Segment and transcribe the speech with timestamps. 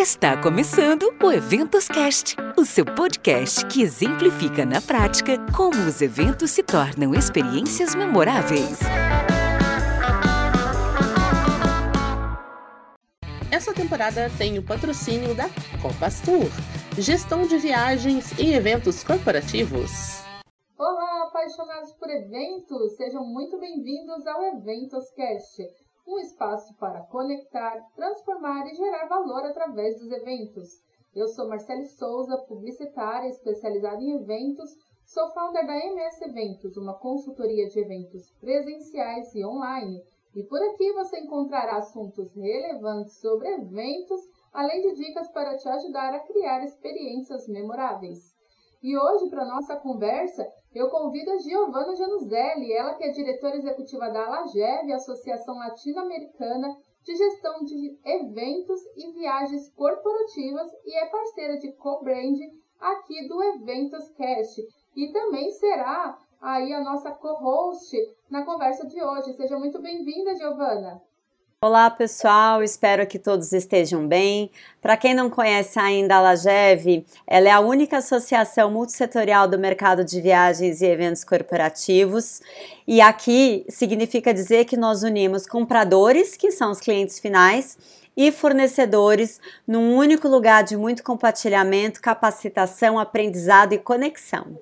[0.00, 6.52] Está começando o Eventos Cast, o seu podcast que exemplifica na prática como os eventos
[6.52, 8.78] se tornam experiências memoráveis.
[13.52, 15.50] Essa temporada tem o patrocínio da
[15.82, 16.48] Copas Tour,
[16.96, 20.22] gestão de viagens e eventos corporativos.
[20.78, 22.96] Olá, apaixonados por eventos!
[22.96, 29.96] Sejam muito bem-vindos ao Eventos Cast um espaço para conectar, transformar e gerar valor através
[30.00, 30.82] dos eventos.
[31.14, 34.70] Eu sou Marcele Souza, publicitária especializada em eventos,
[35.04, 40.02] sou founder da MS Eventos, uma consultoria de eventos presenciais e online.
[40.34, 44.20] E por aqui você encontrará assuntos relevantes sobre eventos,
[44.52, 48.34] além de dicas para te ajudar a criar experiências memoráveis.
[48.82, 54.08] E hoje, para nossa conversa, eu convido a Giovanna Januzelli, ela que é diretora executiva
[54.08, 61.72] da Alagev, Associação Latino-Americana de Gestão de Eventos e Viagens Corporativas e é parceira de
[61.72, 62.38] co-brand
[62.78, 64.62] aqui do Eventos Cast.
[64.94, 67.96] E também será aí a nossa co-host
[68.30, 69.32] na conversa de hoje.
[69.32, 71.02] Seja muito bem-vinda, Giovana.
[71.62, 74.50] Olá pessoal, espero que todos estejam bem.
[74.80, 80.02] Para quem não conhece ainda a Lagev, ela é a única associação multissetorial do mercado
[80.02, 82.40] de viagens e eventos corporativos.
[82.88, 87.76] E aqui significa dizer que nós unimos compradores, que são os clientes finais,
[88.16, 94.58] e fornecedores num único lugar de muito compartilhamento, capacitação, aprendizado e conexão.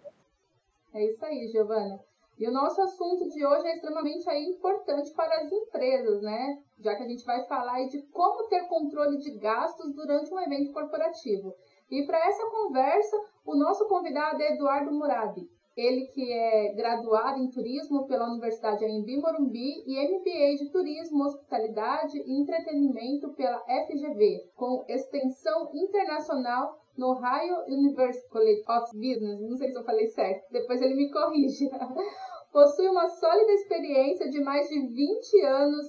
[0.92, 2.07] É isso aí, Giovana.
[2.38, 6.62] E o nosso assunto de hoje é extremamente aí importante para as empresas, né?
[6.78, 10.72] Já que a gente vai falar de como ter controle de gastos durante um evento
[10.72, 11.52] corporativo.
[11.90, 15.50] E para essa conversa, o nosso convidado é Eduardo Muradi.
[15.78, 22.18] Ele que é graduado em turismo pela Universidade Anhembi Morumbi e MBA de Turismo, Hospitalidade
[22.18, 29.70] e Entretenimento pela FGV, com extensão internacional no Ohio University College of Business, não sei
[29.70, 31.70] se eu falei certo, depois ele me corrige.
[32.52, 35.86] Possui uma sólida experiência de mais de 20 anos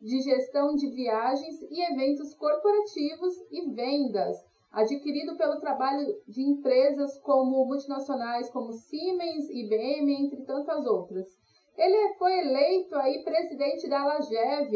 [0.00, 4.36] de gestão de viagens e eventos corporativos e vendas,
[4.70, 11.26] adquirido pelo trabalho de empresas como multinacionais como Siemens, IBM, entre tantas outras.
[11.76, 14.70] Ele foi eleito aí presidente da Lagev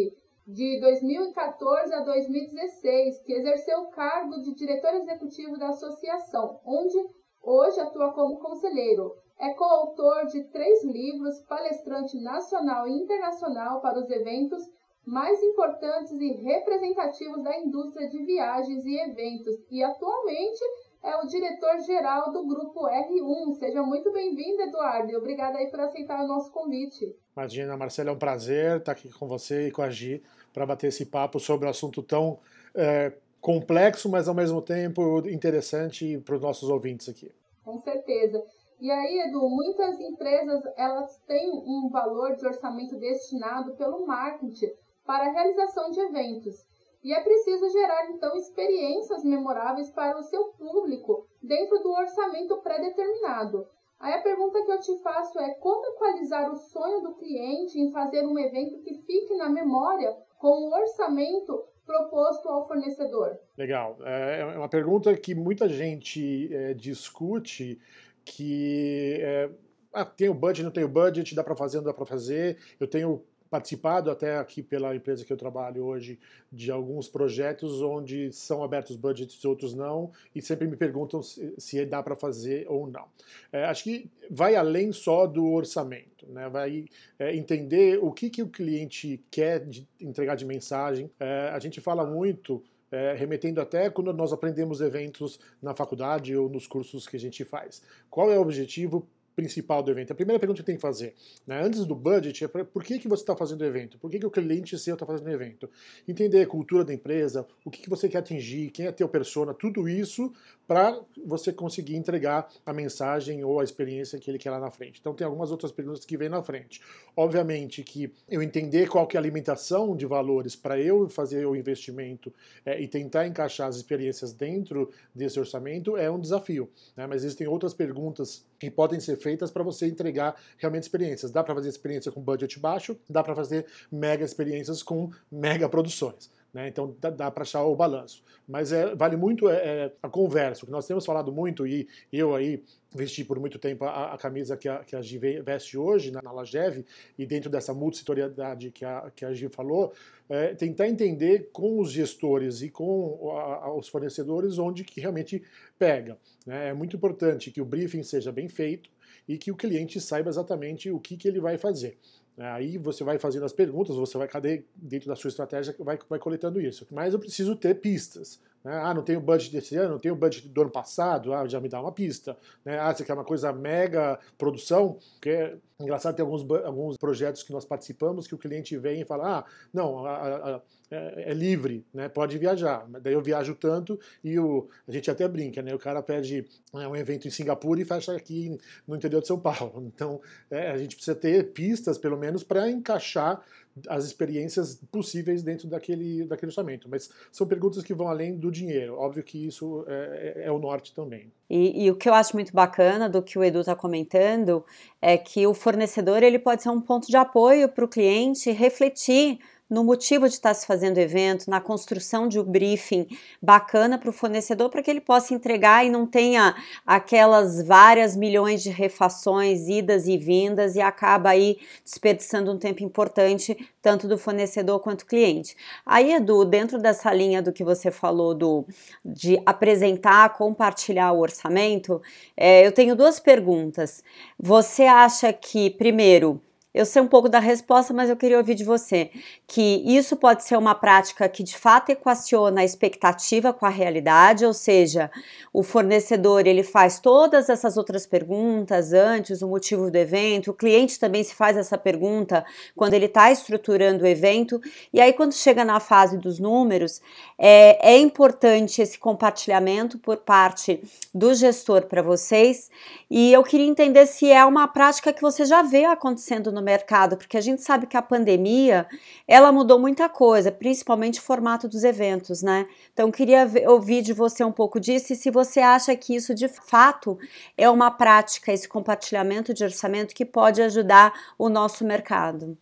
[0.47, 6.97] de 2014 a 2016, que exerceu o cargo de diretor executivo da associação, onde
[7.43, 9.13] hoje atua como conselheiro.
[9.39, 14.63] É coautor de três livros, palestrante nacional e internacional para os eventos
[15.05, 20.61] mais importantes e representativos da indústria de viagens e eventos e atualmente
[21.03, 23.55] é o diretor-geral do Grupo R1.
[23.59, 27.17] Seja muito bem-vindo, Eduardo, e obrigada aí por aceitar o nosso convite.
[27.37, 30.89] Imagina, Marcelo, é um prazer estar aqui com você e com a Gi para bater
[30.89, 32.39] esse papo sobre um assunto tão
[32.73, 37.33] é, complexo, mas ao mesmo tempo interessante para os nossos ouvintes aqui.
[37.65, 38.41] Com certeza.
[38.81, 44.71] E aí, Edu, muitas empresas elas têm um valor de orçamento destinado pelo marketing
[45.05, 46.65] para a realização de eventos.
[47.03, 53.67] E é preciso gerar, então, experiências memoráveis para o seu público dentro do orçamento pré-determinado.
[53.99, 57.93] Aí a pergunta que eu te faço é como equalizar o sonho do cliente em
[57.93, 63.39] fazer um evento que fique na memória com o orçamento proposto ao fornecedor?
[63.57, 63.97] Legal.
[64.03, 67.81] É, é uma pergunta que muita gente é, discute
[68.25, 69.51] que é,
[69.93, 72.59] ah, tem o budget, não tem o budget, dá para fazer, não dá para fazer.
[72.81, 76.19] Eu tenho participado até aqui pela empresa que eu trabalho hoje
[76.51, 81.85] de alguns projetos onde são abertos budgets, outros não, e sempre me perguntam se, se
[81.85, 83.05] dá para fazer ou não.
[83.53, 86.49] É, acho que vai além só do orçamento, né?
[86.49, 86.87] vai
[87.19, 91.11] é, entender o que, que o cliente quer de, entregar de mensagem.
[91.21, 96.49] É, a gente fala muito é, remetendo até quando nós aprendemos eventos na faculdade ou
[96.49, 97.83] nos cursos que a gente faz.
[98.09, 100.13] Qual é o objetivo principal do evento.
[100.13, 101.15] A primeira pergunta que tem que fazer,
[101.47, 103.99] né, antes do budget, é por que, que você está fazendo o evento?
[103.99, 105.69] Por que, que o cliente seu está fazendo o evento?
[106.07, 109.55] Entender a cultura da empresa, o que, que você quer atingir, quem é teu persona,
[109.55, 110.33] tudo isso
[110.67, 114.99] para você conseguir entregar a mensagem ou a experiência que ele quer lá na frente.
[115.01, 116.81] Então tem algumas outras perguntas que vêm na frente.
[117.17, 121.55] Obviamente que eu entender qual que é a alimentação de valores para eu fazer o
[121.55, 122.33] investimento
[122.65, 126.71] é, e tentar encaixar as experiências dentro desse orçamento é um desafio.
[126.97, 127.07] Né?
[127.07, 131.31] Mas existem outras perguntas que podem ser feitas para você entregar realmente experiências.
[131.31, 136.31] Dá para fazer experiência com budget baixo, dá para fazer mega experiências com mega produções.
[136.53, 136.69] Né?
[136.69, 138.23] Então dá, dá para achar o balanço.
[138.47, 140.63] Mas é, vale muito é, é, a conversa.
[140.63, 142.63] O que nós temos falado muito, e eu aí
[142.95, 145.01] vesti por muito tempo a, a camisa que a, que a
[145.43, 146.85] veste hoje na, na Lagev,
[147.19, 149.95] e dentro dessa multissetorialidade que a, que a Gi falou,
[150.29, 155.43] é, tentar entender com os gestores e com a, os fornecedores onde que realmente
[155.79, 156.19] pega.
[156.47, 156.69] Né?
[156.69, 158.91] É muito importante que o briefing seja bem feito
[159.29, 161.99] e que o cliente saiba exatamente o que, que ele vai fazer.
[162.37, 164.29] Aí você vai fazendo as perguntas, você vai,
[164.75, 166.87] dentro da sua estratégia, vai, vai coletando isso.
[166.91, 168.41] Mas eu preciso ter pistas.
[168.65, 168.81] Né?
[168.83, 171.69] Ah, não tenho budget desse ano, não tenho budget do ano passado, ah, já me
[171.69, 172.37] dá uma pista.
[172.65, 172.79] Né?
[172.79, 174.99] Ah, você quer uma coisa mega produção?
[175.21, 179.05] Que é engraçado, tem alguns, alguns projetos que nós participamos que o cliente vem e
[179.05, 180.61] fala: ah, não, a, a, a,
[180.93, 182.07] é, é, livre, né?
[182.07, 182.87] pode viajar.
[183.01, 185.75] Daí eu viajo tanto e o, a gente até brinca, né?
[185.75, 189.41] o cara pede né, um evento em Singapura e fecha aqui no interior de São
[189.41, 189.91] Paulo.
[189.93, 190.21] Então
[190.51, 193.43] é, a gente precisa ter pistas, pelo menos, para encaixar
[193.89, 196.89] as experiências possíveis dentro daquele, daquele orçamento.
[196.89, 198.97] Mas são perguntas que vão além do dinheiro.
[198.97, 201.33] Óbvio que isso é, é, é o norte também.
[201.49, 204.65] E, e, o que eu acho muito bacana do que o Edu está comentando
[205.01, 209.39] é que o fornecedor ele pode ser um ponto de apoio para o cliente refletir
[209.73, 213.07] no motivo de estar se fazendo evento, na construção de um briefing
[213.41, 216.55] bacana para o fornecedor, para que ele possa entregar e não tenha
[216.87, 223.57] aquelas várias milhões de refações, idas e vindas, e acaba aí desperdiçando um tempo importante,
[223.81, 225.57] tanto do fornecedor quanto cliente.
[225.87, 228.67] Aí, Edu, dentro dessa linha do que você falou do,
[229.03, 232.03] de apresentar, compartilhar o orçamento,
[232.37, 234.05] é, eu tenho duas perguntas.
[234.39, 236.43] Você acha que, primeiro,
[236.75, 239.11] eu sei um pouco da resposta, mas eu queria ouvir de você
[239.47, 244.47] que isso pode ser uma prática que de fato equaciona a expectativa com a realidade,
[244.47, 245.11] ou seja,
[245.53, 250.99] o fornecedor ele faz todas essas outras perguntas antes, o motivo do evento, o cliente
[250.99, 254.59] também se faz essa pergunta quando ele está estruturando o evento,
[254.93, 257.03] e aí quando chega na fase dos números,
[257.39, 260.83] é, é importante esse compartilhamento por parte
[261.15, 262.71] do gestor para vocês,
[263.11, 267.17] e eu queria entender se é uma prática que você já vê acontecendo no mercado,
[267.17, 268.87] porque a gente sabe que a pandemia
[269.27, 272.67] ela mudou muita coisa, principalmente o formato dos eventos, né?
[272.93, 276.49] Então queria ouvir de você um pouco disso e se você acha que isso de
[276.49, 277.19] fato
[277.57, 282.57] é uma prática, esse compartilhamento de orçamento que pode ajudar o nosso mercado.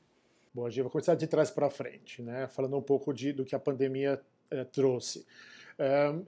[0.53, 2.49] Bom, a gente vai começar de trás para frente, né?
[2.49, 4.21] Falando um pouco de, do que a pandemia
[4.51, 5.25] eh, trouxe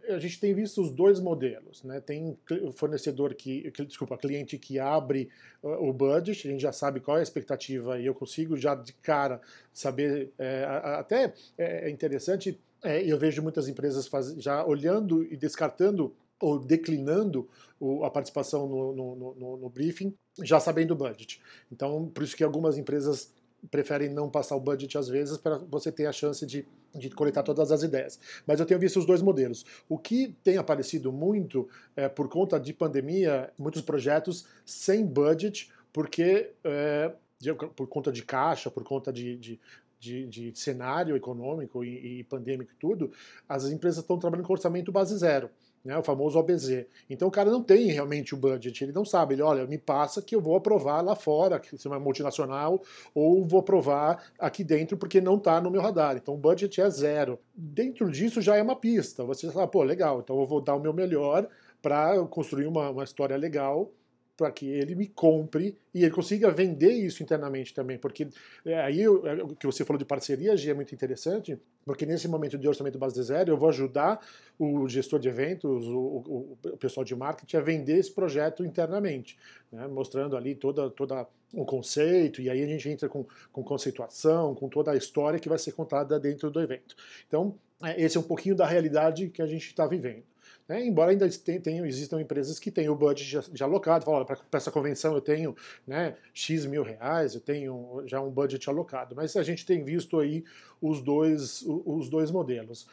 [0.09, 2.01] a gente tem visto os dois modelos, né?
[2.01, 2.39] Tem
[2.75, 5.29] fornecedor que, desculpa, cliente que abre
[5.63, 8.95] o budget, a gente já sabe qual é a expectativa e eu consigo já de
[8.95, 9.41] cara
[9.73, 16.15] saber, é, até é interessante, é, eu vejo muitas empresas faz, já olhando e descartando
[16.41, 17.49] ou declinando
[18.05, 21.41] a participação no, no, no, no briefing, já sabendo o budget.
[21.71, 23.33] Então, por isso que algumas empresas
[23.71, 27.43] preferem não passar o budget às vezes para você ter a chance de, de coletar
[27.43, 28.19] todas as ideias.
[28.47, 29.65] Mas eu tenho visto os dois modelos.
[29.89, 36.51] O que tem aparecido muito é, por conta de pandemia, muitos projetos sem budget, porque
[36.65, 37.13] é,
[37.77, 39.61] por conta de caixa, por conta de, de
[40.03, 43.13] de, de, cenário econômico e, e pandêmico e tudo,
[43.49, 45.49] as empresas estão trabalhando com orçamento base zero
[45.85, 46.87] né, o famoso OBZ.
[47.09, 50.23] Então o cara não tem realmente o budget, ele não sabe, ele olha, me passa
[50.23, 52.83] que eu vou aprovar lá fora, se é uma multinacional,
[53.15, 56.17] ou vou aprovar aqui dentro porque não está no meu radar.
[56.17, 57.39] Então o budget é zero.
[57.55, 59.25] Dentro disso já é uma pista.
[59.25, 61.49] Você fala, pô, legal, então eu vou dar o meu melhor
[61.81, 63.91] para construir uma, uma história legal
[64.37, 68.29] para que ele me compre e ele consiga vender isso internamente também, porque
[68.65, 72.59] é, aí o é, que você falou de parceria é muito interessante, porque nesse momento
[72.59, 74.25] de orçamento base de zero eu vou ajudar
[74.59, 79.39] o gestor de eventos, o, o, o pessoal de marketing a vender esse projeto internamente,
[79.71, 84.55] né, mostrando ali toda toda o conceito e aí a gente entra com, com conceituação,
[84.55, 86.95] com toda a história que vai ser contada dentro do evento.
[87.27, 90.25] Então é, esse é um pouquinho da realidade que a gente está vivendo.
[90.69, 90.87] Né?
[90.87, 91.29] Embora ainda
[91.63, 95.21] tenham, existam empresas que têm o budget já, já alocado, falam, para essa convenção eu
[95.21, 99.15] tenho né, X mil reais, eu tenho já um budget alocado.
[99.15, 100.45] Mas a gente tem visto aí
[100.83, 102.87] os dois, os dois modelos.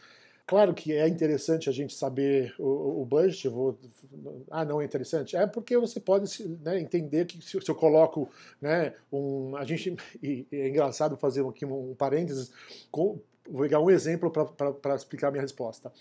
[0.49, 3.47] Claro que é interessante a gente saber o, o budget.
[3.47, 3.77] Vou,
[4.49, 5.35] ah, não é interessante?
[5.35, 8.27] É porque você pode né, entender que se, se, eu coloco
[8.59, 9.55] né, um.
[9.55, 9.95] A gente.
[10.23, 12.51] E, é engraçado fazer aqui um, parênteses.
[12.91, 15.91] Com, vou pegar um exemplo para explicar minha resposta.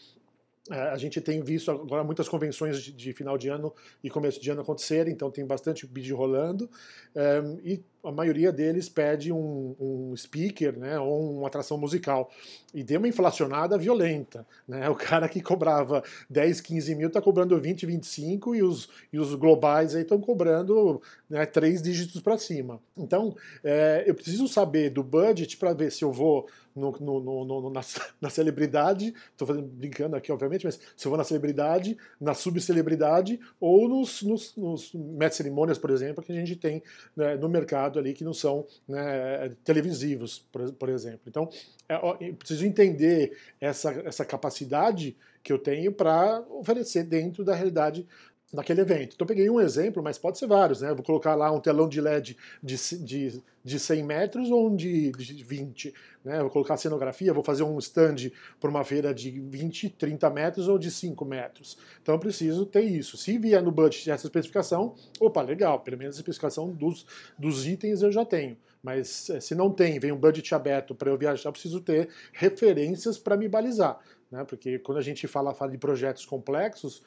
[0.70, 4.40] É, a gente tem visto agora muitas convenções de, de, final de ano e começo
[4.40, 6.70] de ano acontecerem, então tem bastante bid rolando.
[7.14, 12.30] Um, é, e a maioria deles pede um, um speaker, né, ou uma atração musical.
[12.72, 14.88] E deu uma inflacionada violenta, né?
[14.90, 19.34] O cara que cobrava 10, 15 mil está cobrando 20, 25 e os, e os
[19.34, 22.78] globais aí estão cobrando né, três dígitos para cima.
[22.96, 23.34] Então,
[23.64, 26.46] é, eu preciso saber do budget para ver se eu vou
[26.78, 27.80] no, no, no, na,
[28.20, 33.88] na, celebridade, estou brincando aqui, obviamente, mas se eu vou na celebridade, na subcelebridade ou
[33.88, 34.92] nos, nos, nos
[35.32, 36.82] cerimônias, por exemplo, que a gente tem
[37.16, 41.22] né, no mercado ali que não são né, televisivos, por, por, exemplo.
[41.26, 41.48] Então,
[41.88, 48.06] é, preciso entender essa, essa capacidade que eu tenho para oferecer dentro da realidade
[48.52, 49.14] naquele evento.
[49.14, 50.94] Então peguei um exemplo, mas pode ser vários, né?
[50.94, 55.12] Vou colocar lá um telão de LED de, de, de 100 metros ou um de,
[55.12, 55.92] de 20,
[56.24, 56.40] né?
[56.40, 60.78] Vou colocar cenografia, vou fazer um stand para uma feira de 20, 30 metros ou
[60.78, 61.76] de 5 metros.
[62.02, 63.16] Então eu preciso ter isso.
[63.18, 67.06] Se vier no budget essa especificação, opa, legal, pelo menos a especificação dos,
[67.38, 68.56] dos itens eu já tenho.
[68.82, 72.08] Mas eh, se não tem, vem um budget aberto para eu viajar, eu preciso ter
[72.32, 73.98] referências para me balizar.
[74.30, 74.44] Né?
[74.44, 77.02] Porque quando a gente fala, fala de projetos complexos,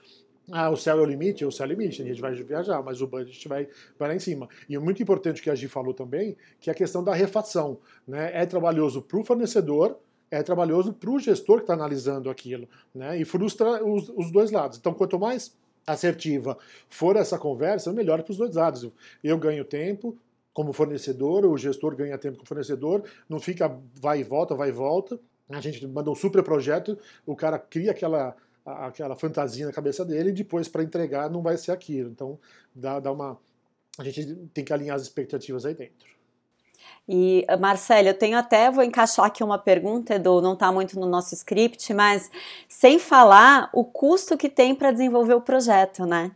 [0.52, 2.82] ah, o céu é o limite, o céu é o limite, a gente vai viajar,
[2.84, 3.68] mas o budget vai,
[3.98, 4.50] vai lá em cima.
[4.68, 7.80] E é muito importante que a Gi falou também, que é a questão da refação.
[8.08, 8.32] Né?
[8.34, 9.98] É trabalhoso para o fornecedor,
[10.30, 13.18] é trabalhoso para o gestor que está analisando aquilo, né?
[13.18, 14.78] e frustra os, os dois lados.
[14.78, 15.56] Então, quanto mais
[15.86, 16.58] assertiva
[16.90, 18.90] for essa conversa, melhor para os dois lados.
[19.24, 20.18] Eu ganho tempo
[20.54, 24.72] como fornecedor, o gestor ganha tempo como fornecedor, não fica vai e volta, vai e
[24.72, 25.20] volta.
[25.50, 30.30] A gente manda um super projeto, o cara cria aquela aquela fantasia na cabeça dele
[30.30, 32.10] e depois para entregar não vai ser aquilo.
[32.10, 32.40] Então
[32.74, 33.38] dá, dá uma.
[33.98, 36.12] A gente tem que alinhar as expectativas aí dentro.
[37.08, 41.06] E, Marcelo, eu tenho até, vou encaixar aqui uma pergunta, Edu, não está muito no
[41.06, 42.32] nosso script, mas
[42.68, 46.32] sem falar o custo que tem para desenvolver o projeto, né?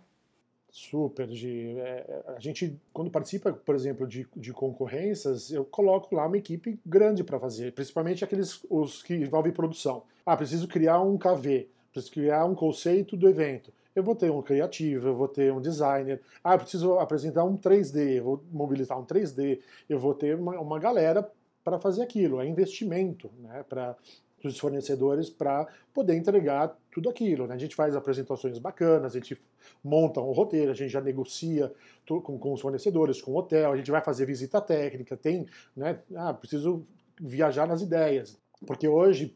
[0.72, 6.28] Super, de, é, a gente, quando participa, por exemplo, de, de concorrências, eu coloco lá
[6.28, 10.04] uma equipe grande para fazer, principalmente aqueles os que envolvem produção.
[10.26, 13.72] Ah, preciso criar um KV preciso criar um conceito do evento.
[13.96, 16.22] Eu vou ter um criativo, eu vou ter um designer.
[16.44, 19.62] Ah, eu preciso apresentar um 3D, eu vou mobilizar um 3D.
[19.88, 21.30] Eu vou ter uma, uma galera
[21.64, 22.42] para fazer aquilo.
[22.42, 23.96] É investimento né, para
[24.44, 27.48] os fornecedores para poder entregar tudo aquilo.
[27.48, 27.56] Né?
[27.56, 29.42] A gente faz apresentações bacanas, a gente
[29.82, 31.74] monta um roteiro, a gente já negocia
[32.06, 36.00] com, com os fornecedores, com o hotel, a gente vai fazer visita técnica, tem, né,
[36.16, 36.86] ah, preciso
[37.20, 38.38] viajar nas ideias.
[38.68, 39.34] Porque hoje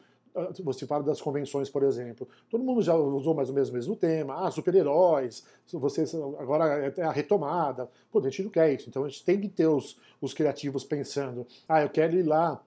[0.63, 3.95] você fala das convenções, por exemplo, todo mundo já usou mais ou menos o mesmo
[3.95, 7.89] tema, ah, super-heróis, vocês agora é a retomada.
[8.11, 10.83] Pô, a gente não quer isso, então a gente tem que ter os, os criativos
[10.83, 12.61] pensando, ah, eu quero ir lá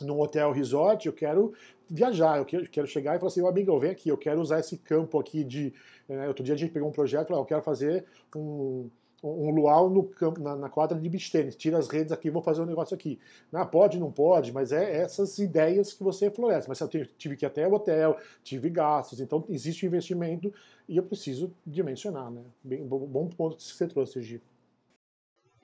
[0.00, 1.52] num hotel resort, eu quero
[1.88, 4.76] viajar, eu quero, chegar e falar assim, oh, amigo, vem aqui, eu quero usar esse
[4.76, 5.72] campo aqui de...
[6.08, 8.90] Né, outro dia a gente pegou um projeto ah, eu quero fazer um
[9.22, 12.42] um luau no campo, na, na, quadra de beach tênis, tira as redes aqui, vou
[12.42, 13.18] fazer um negócio aqui.
[13.52, 16.68] Ah, pode, não pode, mas é essas ideias que você floresce.
[16.68, 20.52] Mas eu tive que ir até o hotel, tive gastos, então existe investimento
[20.88, 22.42] e eu preciso dimensionar, né?
[22.62, 24.42] Bem, bom, ponto que você trouxe, Gi.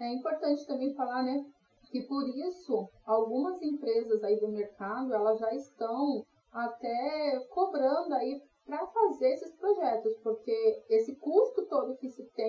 [0.00, 1.44] É importante também falar, né,
[1.90, 8.86] que por isso algumas empresas aí do mercado, elas já estão até cobrando aí para
[8.86, 11.41] fazer esses projetos, porque esse custo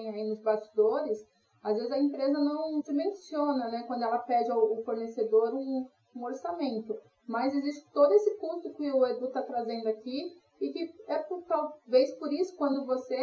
[0.03, 1.25] tem aí nos bastidores,
[1.63, 6.93] às vezes a empresa não dimensiona, né, quando ela pede ao, fornecedor um, um orçamento.
[7.25, 11.41] Mas existe todo esse custo que o Edu está trazendo aqui e que é por,
[11.43, 13.15] talvez por isso quando você,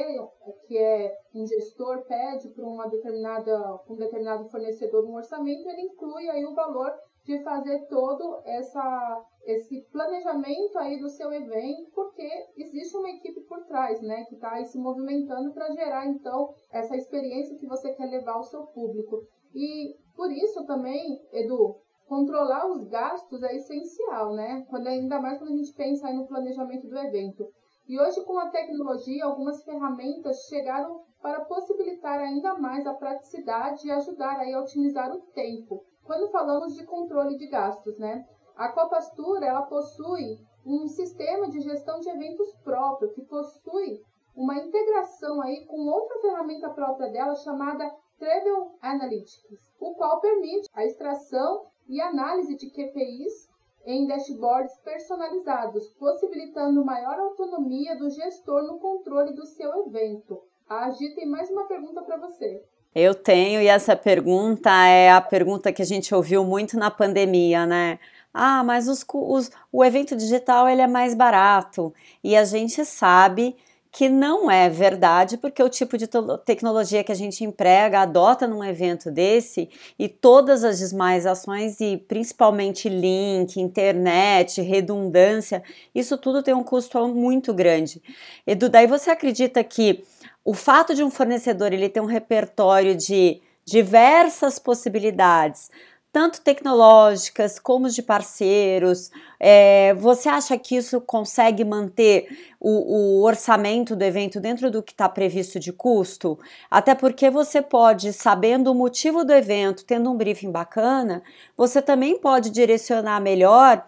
[0.67, 6.31] que é um gestor, pede para uma determinada, um determinado fornecedor um orçamento, ele inclui
[6.31, 6.91] aí o valor
[7.31, 13.65] de fazer todo essa, esse planejamento aí do seu evento, porque existe uma equipe por
[13.67, 18.33] trás, né, que está se movimentando para gerar, então, essa experiência que você quer levar
[18.33, 19.23] ao seu público.
[19.55, 21.77] E por isso também, Edu,
[22.09, 24.65] controlar os gastos é essencial, né?
[24.69, 27.47] Quando, ainda mais quando a gente pensa no planejamento do evento.
[27.89, 33.91] E hoje, com a tecnologia, algumas ferramentas chegaram para possibilitar ainda mais a praticidade e
[33.91, 38.27] ajudar aí a otimizar o tempo quando falamos de controle de gastos, né?
[38.57, 44.03] A Copastura, ela possui um sistema de gestão de eventos próprio, que possui
[44.35, 50.85] uma integração aí com outra ferramenta própria dela chamada Travel Analytics, o qual permite a
[50.85, 53.49] extração e análise de QPIs
[53.85, 60.43] em dashboards personalizados, possibilitando maior autonomia do gestor no controle do seu evento.
[60.69, 62.63] A Agi tem mais uma pergunta para você.
[62.95, 67.65] Eu tenho, e essa pergunta é a pergunta que a gente ouviu muito na pandemia,
[67.65, 67.99] né?
[68.35, 71.93] Ah, mas os, os, o evento digital ele é mais barato.
[72.23, 73.57] E a gente sabe
[73.93, 76.09] que não é verdade, porque o tipo de
[76.45, 79.69] tecnologia que a gente emprega, adota num evento desse,
[79.99, 87.07] e todas as demais ações, e principalmente link, internet, redundância, isso tudo tem um custo
[87.09, 88.01] muito grande.
[88.47, 90.05] Edu, daí você acredita que
[90.45, 95.71] o fato de um fornecedor ele ter um repertório de diversas possibilidades,
[96.13, 99.11] tanto tecnológicas como de parceiros.
[99.39, 102.27] É, você acha que isso consegue manter
[102.59, 106.39] o, o orçamento do evento dentro do que está previsto de custo?
[106.69, 111.23] Até porque você pode, sabendo o motivo do evento, tendo um briefing bacana,
[111.57, 113.85] você também pode direcionar melhor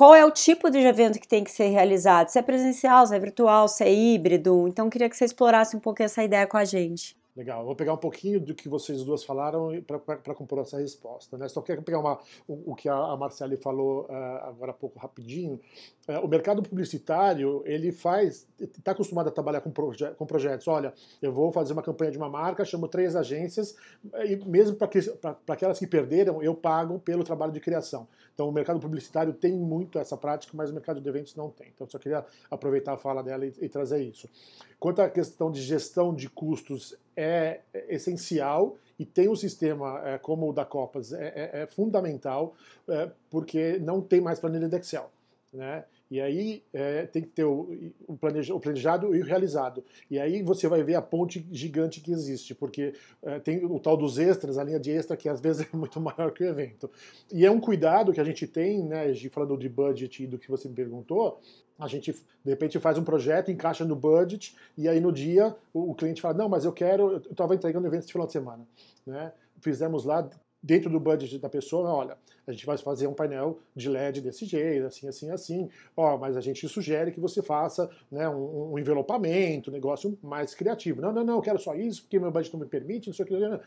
[0.00, 3.14] qual é o tipo de evento que tem que ser realizado, se é presencial, se
[3.14, 4.66] é virtual, se é híbrido.
[4.66, 7.14] Então, queria que você explorasse um pouco essa ideia com a gente.
[7.36, 11.38] Legal, vou pegar um pouquinho do que vocês duas falaram para compor essa resposta.
[11.38, 11.48] Né?
[11.48, 15.60] Só quero pegar uma, o, o que a, Marcele falou uh, agora há pouco rapidinho.
[16.08, 20.66] Uh, o mercado publicitário, ele faz, está acostumado a trabalhar com, proje com projetos.
[20.66, 20.92] Olha,
[21.22, 23.76] eu vou fazer uma campanha de uma marca, chamo três agências,
[24.24, 28.08] e mesmo para aquelas que perderam, eu pago pelo trabalho de criação.
[28.40, 31.68] Então o mercado publicitário tem muito essa prática, mas o mercado de eventos não tem.
[31.74, 34.30] Então só queria aproveitar a fala dela e, e trazer isso.
[34.78, 40.48] Quanto à questão de gestão de custos, é essencial e tem um sistema é, como
[40.48, 42.54] o da Copas é, é, é fundamental
[42.88, 45.10] é, porque não tem mais planilha de Excel.
[45.52, 45.84] Né?
[46.10, 49.84] E aí é, tem que ter o, o, planejado e o realizado.
[50.10, 53.96] E aí você vai ver a ponte gigante que existe, porque é, tem o tal
[53.96, 56.90] dos extras, a linha de extra, que às vezes é muito maior que o evento.
[57.32, 60.50] E é um cuidado que a gente tem, né, falando de budget e do que
[60.50, 61.40] você me perguntou,
[61.78, 65.92] a gente de repente faz um projeto, encaixa no budget, e aí no dia o,
[65.92, 68.66] o cliente fala: Não, mas eu quero, eu estava entregando evento esse final de semana.
[69.06, 69.32] Né?
[69.60, 70.28] Fizemos lá,
[70.62, 74.44] dentro do budget da pessoa, olha, a gente vai fazer um painel de LED desse
[74.44, 78.78] jeito, assim, assim, assim, ó, mas a gente sugere que você faça né, um, um
[78.78, 81.00] envelopamento, um negócio mais criativo.
[81.00, 83.24] Não, não, não, eu quero só isso, porque meu budget não me permite, não sei
[83.24, 83.60] o que.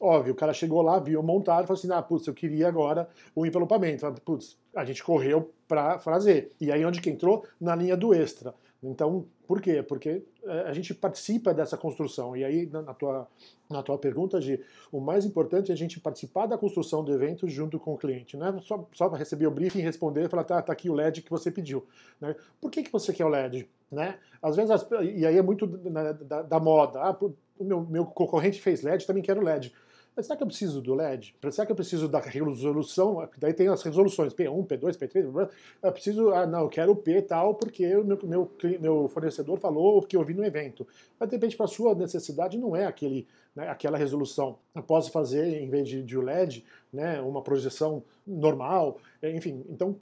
[0.00, 3.46] Óbvio, o cara chegou lá, viu montado, falou assim, ah, putz, eu queria agora o
[3.46, 4.10] envelopamento.
[4.24, 6.50] Putz, a gente correu para fazer.
[6.60, 7.44] E aí onde que entrou?
[7.60, 8.54] Na linha do extra.
[8.90, 9.82] Então, por quê?
[9.82, 12.36] Porque é, a gente participa dessa construção.
[12.36, 13.28] E aí, na tua,
[13.70, 14.60] na tua pergunta, Gi,
[14.92, 18.36] o mais importante é a gente participar da construção do evento junto com o cliente.
[18.36, 21.22] Não é só, só receber o briefing, responder e falar, tá, tá aqui o LED
[21.22, 21.86] que você pediu.
[22.20, 22.34] Né?
[22.60, 23.68] Por que, que você quer o LED?
[23.90, 24.18] Né?
[24.42, 27.00] Às vezes, e aí é muito da, da, da moda.
[27.00, 27.16] Ah,
[27.58, 29.72] o meu, meu concorrente fez LED, também quero LED.
[30.16, 31.34] Mas será que eu preciso do LED?
[31.50, 33.28] Será que eu preciso da resolução?
[33.36, 35.50] Daí tem as resoluções, P1, P2, P3,
[35.82, 39.58] eu preciso, ah, não, eu quero o P tal, porque o meu, meu, meu fornecedor
[39.58, 40.86] falou que eu vi no evento.
[41.18, 44.56] Mas de repente, para a sua necessidade, não é aquele, né, aquela resolução.
[44.72, 49.64] Eu posso fazer, em vez de, de LED, né, uma projeção normal, enfim.
[49.68, 49.96] Então,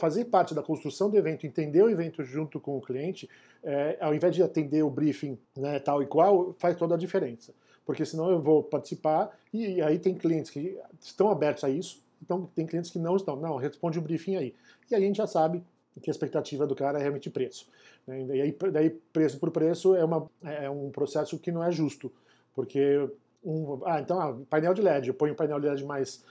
[0.00, 3.28] fazer parte da construção do evento, entender o evento junto com o cliente,
[3.62, 7.52] é, ao invés de atender o briefing né, tal e qual, faz toda a diferença
[7.88, 12.46] porque senão eu vou participar e aí tem clientes que estão abertos a isso, então
[12.54, 13.34] tem clientes que não estão.
[13.34, 14.54] Não, responde o briefing aí.
[14.90, 15.64] E aí a gente já sabe
[16.02, 17.66] que a expectativa do cara é realmente preço.
[18.06, 18.26] Né?
[18.26, 22.12] E aí, daí preço por preço é, uma, é um processo que não é justo,
[22.54, 23.08] porque
[23.42, 26.22] um, ah, então ah, painel de LED, eu ponho um painel de LED mais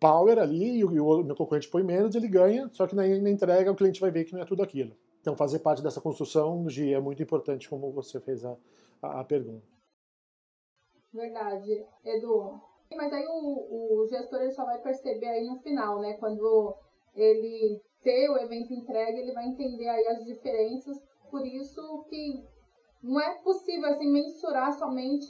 [0.00, 3.06] power ali e o, e o meu concorrente põe menos, ele ganha, só que na,
[3.06, 4.96] na entrega o cliente vai ver que não é tudo aquilo.
[5.20, 8.56] Então fazer parte dessa construção de é muito importante, como você fez a,
[9.02, 9.77] a, a pergunta.
[11.18, 12.60] Verdade, Edu.
[12.96, 16.14] Mas aí o, o gestor ele só vai perceber aí no final, né?
[16.14, 16.76] Quando
[17.14, 20.96] ele ter o evento entregue, ele vai entender aí as diferenças.
[21.28, 22.44] Por isso que
[23.02, 25.28] não é possível assim mensurar somente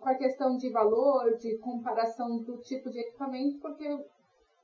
[0.00, 3.86] com a questão de valor, de comparação do tipo de equipamento, porque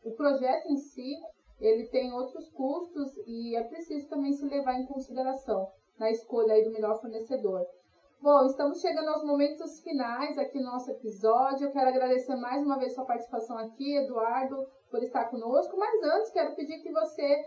[0.02, 1.14] o projeto em si
[1.60, 6.64] ele tem outros custos e é preciso também se levar em consideração na escolha aí
[6.64, 7.66] do melhor fornecedor.
[8.20, 11.68] Bom, estamos chegando aos momentos finais aqui no nosso episódio.
[11.68, 15.76] Eu quero agradecer mais uma vez sua participação aqui, Eduardo, por estar conosco.
[15.76, 17.44] Mas antes, quero pedir que você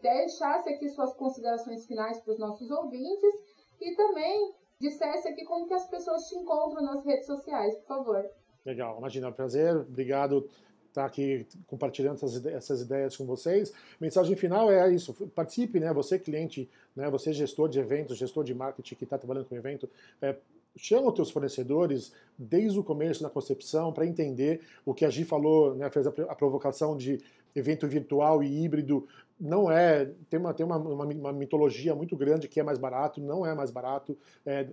[0.00, 3.34] deixasse aqui suas considerações finais para os nossos ouvintes
[3.80, 8.24] e também dissesse aqui como que as pessoas te encontram nas redes sociais, por favor.
[8.64, 9.76] Legal, imagina, é prazer.
[9.76, 10.48] Obrigado
[10.92, 13.72] estar aqui compartilhando essas, essas ideias com vocês.
[14.00, 15.92] Mensagem final é isso: participe, né?
[15.92, 17.10] Você cliente, né?
[17.10, 19.88] Você gestor de eventos, gestor de marketing que está trabalhando com evento,
[20.20, 20.36] é,
[20.76, 25.24] chama os teus fornecedores desde o começo na concepção para entender o que a Gi
[25.24, 25.90] falou, né?
[25.90, 27.18] Fez a, a provocação de
[27.54, 29.06] evento virtual e híbrido
[29.40, 33.20] não é tem uma tem uma, uma, uma, mitologia muito grande que é mais barato
[33.20, 34.66] não é mais barato é,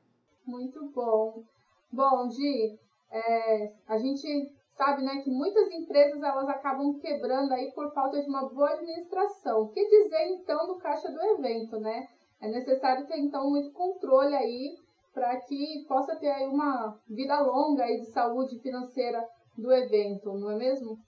[0.46, 1.44] Muito bom.
[1.90, 2.78] Bom, Gi,
[3.10, 8.28] é, a gente sabe, né, que muitas empresas elas acabam quebrando aí por falta de
[8.28, 9.62] uma boa administração.
[9.62, 12.06] O que dizer então do caixa do evento, né?
[12.40, 14.76] É necessário ter então muito controle aí
[15.14, 19.22] para que possa ter aí uma vida longa aí de saúde financeira
[19.56, 20.98] do evento, não é mesmo?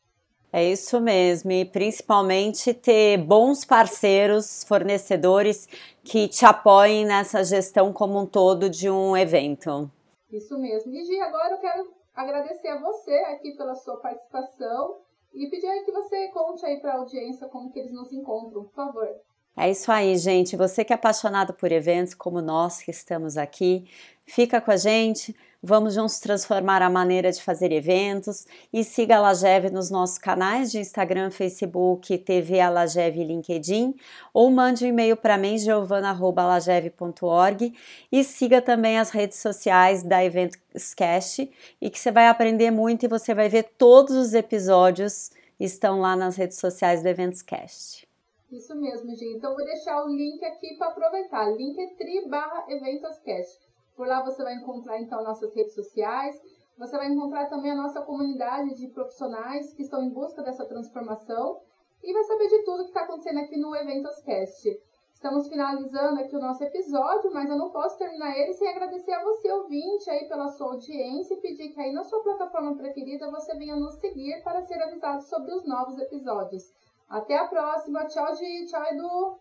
[0.52, 5.66] É isso mesmo, e principalmente ter bons parceiros, fornecedores
[6.04, 9.90] que te apoiem nessa gestão como um todo de um evento.
[10.30, 10.92] Isso mesmo.
[10.92, 15.00] E Gi, agora eu quero agradecer a você aqui pela sua participação
[15.34, 18.72] e pedir que você conte aí para a audiência como que eles nos encontram, por
[18.72, 19.08] favor.
[19.56, 20.56] É isso aí, gente.
[20.56, 23.88] Você que é apaixonado por eventos como nós que estamos aqui,
[24.24, 25.34] fica com a gente.
[25.66, 30.70] Vamos juntos transformar a maneira de fazer eventos e siga a Lagev nos nossos canais
[30.70, 33.94] de Instagram, Facebook, TV a Lagev e LinkedIn
[34.34, 37.72] ou mande um e-mail para mim, giovana.lagev.org
[38.12, 41.50] e siga também as redes sociais da Eventscast
[41.80, 46.14] e que você vai aprender muito e você vai ver todos os episódios estão lá
[46.14, 48.06] nas redes sociais do Eventscast.
[48.52, 49.38] Isso mesmo, gente.
[49.38, 51.50] Então vou deixar o link aqui para aproveitar.
[51.56, 53.72] Linktree barra Eventscast.
[53.96, 56.40] Por lá você vai encontrar então nossas redes sociais.
[56.76, 61.60] Você vai encontrar também a nossa comunidade de profissionais que estão em busca dessa transformação
[62.02, 64.80] e vai saber de tudo que está acontecendo aqui no Eventoscast.
[65.14, 69.22] Estamos finalizando aqui o nosso episódio, mas eu não posso terminar ele sem agradecer a
[69.22, 73.56] você, ouvinte, aí pela sua audiência e pedir que aí na sua plataforma preferida você
[73.56, 76.74] venha nos seguir para ser avisado sobre os novos episódios.
[77.08, 78.04] Até a próxima.
[78.06, 78.34] Tchau.
[78.66, 79.38] Tchau, Edu.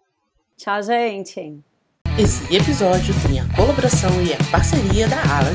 [0.56, 1.73] Tchau, gente.
[2.24, 5.52] Esse episódio tem a colaboração e a parceria da Ala.